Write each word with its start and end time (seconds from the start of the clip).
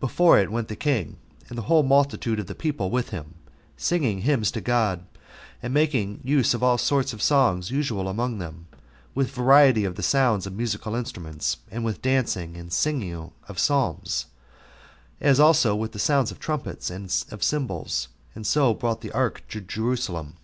Before 0.00 0.38
it 0.38 0.52
went 0.52 0.68
the 0.68 0.76
king, 0.76 1.16
and 1.48 1.56
the 1.56 1.62
whole 1.62 1.82
multitude 1.82 2.38
of 2.38 2.46
the 2.46 2.54
people 2.54 2.90
with 2.90 3.08
him, 3.08 3.36
singing 3.74 4.20
hymns 4.20 4.50
to 4.50 4.60
God, 4.60 5.06
and 5.62 5.72
making 5.72 6.20
use 6.22 6.52
of 6.52 6.62
all 6.62 6.76
sorts 6.76 7.14
of 7.14 7.22
songs 7.22 7.70
usual 7.70 8.06
among 8.06 8.36
them, 8.36 8.66
with 9.14 9.30
variety 9.30 9.86
of 9.86 9.94
the 9.94 10.02
sounds 10.02 10.46
of 10.46 10.52
musical 10.52 10.94
instruments, 10.94 11.56
and 11.70 11.86
with 11.86 12.02
dancing 12.02 12.54
and 12.54 12.70
singing 12.70 13.30
of 13.48 13.58
psalms, 13.58 14.26
as 15.22 15.40
also 15.40 15.74
with 15.74 15.92
the 15.92 15.98
sounds 15.98 16.30
of 16.30 16.38
trumpets 16.38 16.90
and 16.90 17.24
of 17.30 17.42
cymbals, 17.42 18.08
and 18.34 18.46
so 18.46 18.74
brought 18.74 19.00
the 19.00 19.12
ark 19.12 19.42
to 19.48 19.62
Jerusalem. 19.62 20.36